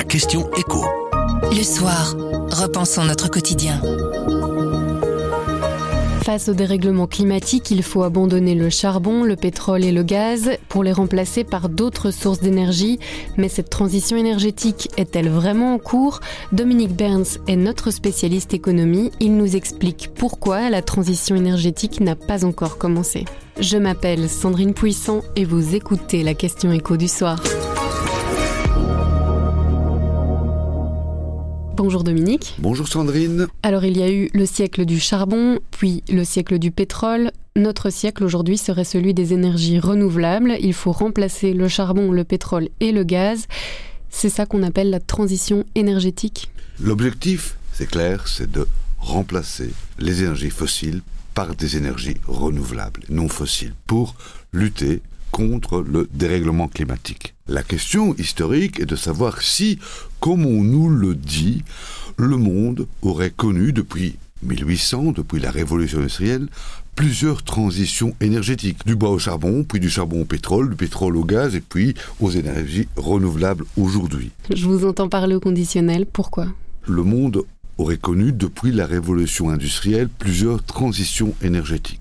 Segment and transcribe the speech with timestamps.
[0.00, 0.82] La question écho.
[1.52, 2.16] Le soir,
[2.50, 3.82] repensons notre quotidien.
[6.22, 10.84] Face au dérèglement climatique, il faut abandonner le charbon, le pétrole et le gaz pour
[10.84, 12.98] les remplacer par d'autres sources d'énergie.
[13.36, 16.20] Mais cette transition énergétique est-elle vraiment en cours?
[16.50, 19.10] Dominique Burns est notre spécialiste économie.
[19.20, 23.26] Il nous explique pourquoi la transition énergétique n'a pas encore commencé.
[23.60, 27.38] Je m'appelle Sandrine Puissant et vous écoutez la question écho du soir.
[31.82, 32.56] Bonjour Dominique.
[32.58, 33.46] Bonjour Sandrine.
[33.62, 37.30] Alors il y a eu le siècle du charbon, puis le siècle du pétrole.
[37.56, 40.58] Notre siècle aujourd'hui serait celui des énergies renouvelables.
[40.60, 43.46] Il faut remplacer le charbon, le pétrole et le gaz.
[44.10, 46.50] C'est ça qu'on appelle la transition énergétique.
[46.80, 48.68] L'objectif, c'est clair, c'est de
[48.98, 51.00] remplacer les énergies fossiles
[51.32, 54.16] par des énergies renouvelables, non fossiles, pour
[54.52, 57.34] lutter contre le dérèglement climatique.
[57.48, 59.78] La question historique est de savoir si,
[60.20, 61.62] comme on nous le dit,
[62.16, 66.48] le monde aurait connu depuis 1800, depuis la révolution industrielle,
[66.94, 71.24] plusieurs transitions énergétiques, du bois au charbon, puis du charbon au pétrole, du pétrole au
[71.24, 74.30] gaz, et puis aux énergies renouvelables aujourd'hui.
[74.54, 76.48] Je vous entends parler au conditionnel, pourquoi?
[76.86, 77.44] Le monde
[77.78, 82.00] aurait connu depuis la révolution industrielle plusieurs transitions énergétiques.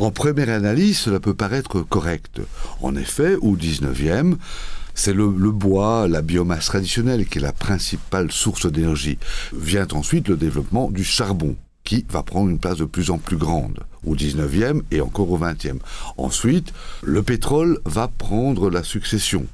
[0.00, 2.40] En première analyse, cela peut paraître correct.
[2.80, 4.36] En effet, au 19e,
[4.94, 9.18] c'est le, bois, la biomasse traditionnelle qui est la principale source d'énergie.
[9.52, 13.36] Vient ensuite le développement du charbon, qui va prendre une place de plus en plus
[13.36, 15.80] grande au 19e et encore au 20e.
[16.16, 19.44] Ensuite, le pétrole va prendre la succession,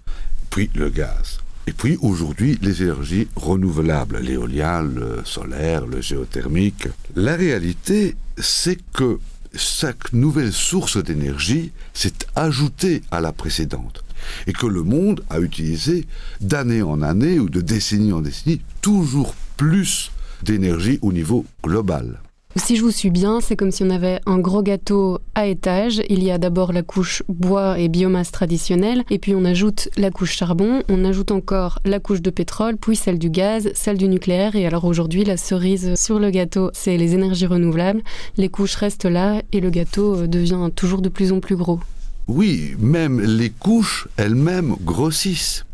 [0.50, 1.41] puis le gaz.
[1.67, 6.86] Et puis aujourd'hui, les énergies renouvelables, l'éolien, le solaire, le géothermique.
[7.17, 9.19] La réalité, c'est que
[9.56, 14.04] chaque nouvelle source d'énergie s'est ajoutée à la précédente
[14.46, 16.06] et que le monde a utilisé
[16.40, 20.10] d'année en année ou de décennie en décennie toujours plus
[20.42, 22.20] d'énergie au niveau global.
[22.56, 26.00] Si je vous suis bien, c'est comme si on avait un gros gâteau à étage.
[26.08, 30.11] Il y a d'abord la couche bois et biomasse traditionnelle, et puis on ajoute la
[30.11, 34.08] couche charbon, on ajoute encore la couche de pétrole, puis celle du gaz, celle du
[34.08, 38.02] nucléaire, et alors aujourd'hui, la cerise sur le gâteau, c'est les énergies renouvelables.
[38.39, 41.80] Les couches restent là, et le gâteau euh, devient toujours de plus en plus gros.
[42.27, 45.65] Oui, même les couches elles-mêmes grossissent.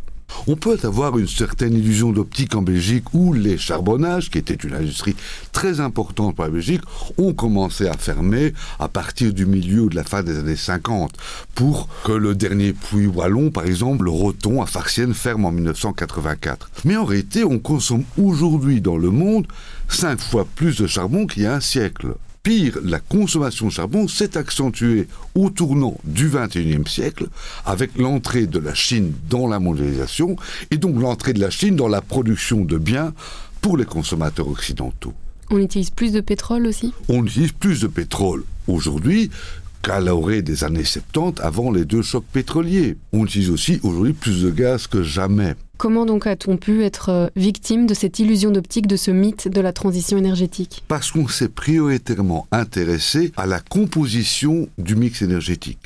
[0.47, 4.75] On peut avoir une certaine illusion d'optique en Belgique où les charbonnages, qui étaient une
[4.75, 5.15] industrie
[5.53, 6.83] très importante pour la Belgique,
[7.19, 11.13] ont commencé à fermer à partir du milieu ou de la fin des années 50
[11.55, 16.71] pour que le dernier puits wallon, par exemple, le Roton à Farciennes, ferme en 1984.
[16.85, 19.47] Mais en réalité, on consomme aujourd'hui dans le monde
[19.89, 22.15] cinq fois plus de charbon qu'il y a un siècle.
[22.43, 27.29] Pire, la consommation de charbon s'est accentuée au tournant du XXIe siècle
[27.65, 30.35] avec l'entrée de la Chine dans la mondialisation
[30.73, 33.15] et donc l'entrée de la Chine dans la production de biens
[33.61, 35.15] pour les consommateurs occidentaux.
[35.51, 36.93] On utilise plus de pétrole aussi?
[37.09, 39.31] On utilise plus de pétrole aujourd'hui
[39.83, 42.97] qu'à l'orée des années 70 avant les deux chocs pétroliers.
[43.13, 45.55] On utilise aussi aujourd'hui plus de gaz que jamais.
[45.77, 49.61] Comment donc a-t-on pu être euh, victime de cette illusion d'optique, de ce mythe de
[49.61, 50.85] la transition énergétique?
[50.87, 55.81] Parce qu'on s'est prioritairement intéressé à la composition du mix énergétique.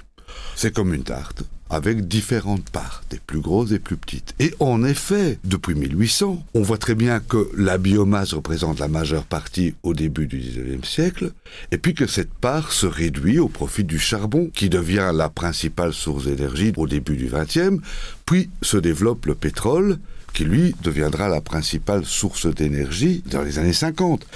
[0.54, 4.34] C'est comme une tarte avec différentes parts, des plus grosses et plus petites.
[4.38, 9.24] Et en effet, depuis 1800, on voit très bien que la biomasse représente la majeure
[9.24, 11.32] partie au début du 19e siècle,
[11.72, 15.92] et puis que cette part se réduit au profit du charbon, qui devient la principale
[15.92, 17.80] source d'énergie au début du 20e,
[18.24, 19.98] puis se développe le pétrole,
[20.32, 24.26] qui lui deviendra la principale source d'énergie dans les années 50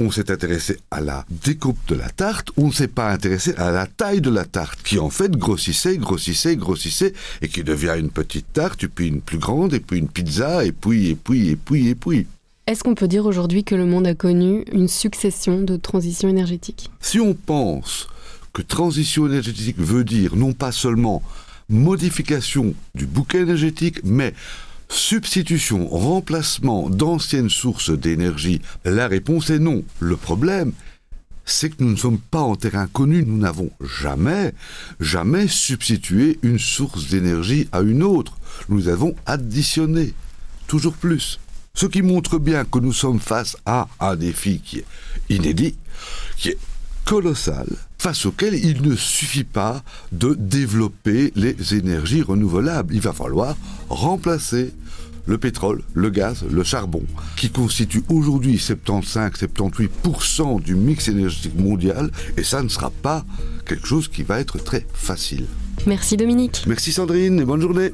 [0.00, 3.70] on s'est intéressé à la découpe de la tarte, on ne s'est pas intéressé à
[3.70, 8.10] la taille de la tarte, qui en fait grossissait, grossissait, grossissait, et qui devient une
[8.10, 11.56] petite tarte, puis une plus grande, et puis une pizza, et puis, et puis, et
[11.56, 12.26] puis, et puis.
[12.66, 16.90] Est-ce qu'on peut dire aujourd'hui que le monde a connu une succession de transitions énergétiques?
[17.00, 18.08] Si on pense
[18.52, 21.22] que transition énergétique veut dire non pas seulement
[21.68, 24.34] modification du bouquet énergétique, mais
[24.90, 29.84] Substitution, remplacement d'anciennes sources d'énergie, la réponse est non.
[30.00, 30.72] Le problème,
[31.44, 34.54] c'est que nous ne sommes pas en terrain connu, nous n'avons jamais,
[35.00, 38.36] jamais substitué une source d'énergie à une autre.
[38.68, 40.14] Nous avons additionné,
[40.66, 41.38] toujours plus.
[41.74, 44.84] Ce qui montre bien que nous sommes face à un défi qui est
[45.28, 45.76] inédit,
[46.36, 46.58] qui est
[47.04, 47.68] colossal,
[47.98, 52.94] face auquel il ne suffit pas de développer les énergies renouvelables.
[52.94, 53.56] Il va falloir
[53.88, 54.72] remplacer
[55.26, 57.02] le pétrole, le gaz, le charbon,
[57.36, 63.26] qui constituent aujourd'hui 75-78% du mix énergétique mondial, et ça ne sera pas
[63.66, 65.44] quelque chose qui va être très facile.
[65.86, 66.64] Merci Dominique.
[66.66, 67.92] Merci Sandrine et bonne journée.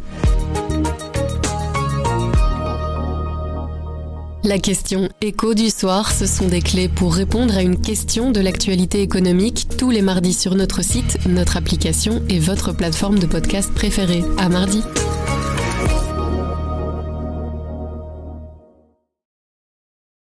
[4.45, 8.41] La question écho du soir, ce sont des clés pour répondre à une question de
[8.41, 13.73] l'actualité économique tous les mardis sur notre site, notre application et votre plateforme de podcast
[13.73, 14.23] préférée.
[14.37, 14.83] À mardi.